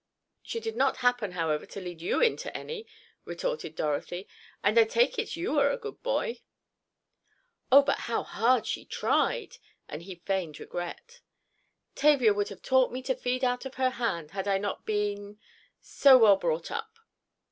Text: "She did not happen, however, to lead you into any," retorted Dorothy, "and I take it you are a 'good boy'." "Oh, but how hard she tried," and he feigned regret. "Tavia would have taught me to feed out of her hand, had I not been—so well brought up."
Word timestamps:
"She 0.41 0.59
did 0.59 0.75
not 0.75 0.97
happen, 1.05 1.33
however, 1.33 1.67
to 1.67 1.79
lead 1.79 2.01
you 2.01 2.21
into 2.23 2.51
any," 2.57 2.87
retorted 3.23 3.75
Dorothy, 3.75 4.27
"and 4.63 4.79
I 4.79 4.83
take 4.85 5.19
it 5.19 5.35
you 5.35 5.59
are 5.59 5.69
a 5.69 5.77
'good 5.77 6.01
boy'." 6.01 6.41
"Oh, 7.71 7.83
but 7.83 7.99
how 8.09 8.23
hard 8.23 8.65
she 8.65 8.83
tried," 8.83 9.59
and 9.87 10.01
he 10.01 10.15
feigned 10.15 10.59
regret. 10.59 11.21
"Tavia 11.93 12.33
would 12.33 12.49
have 12.49 12.63
taught 12.63 12.91
me 12.91 13.03
to 13.03 13.13
feed 13.13 13.43
out 13.43 13.63
of 13.67 13.75
her 13.75 13.91
hand, 13.91 14.31
had 14.31 14.47
I 14.47 14.57
not 14.57 14.87
been—so 14.87 16.17
well 16.17 16.35
brought 16.35 16.71
up." 16.71 16.97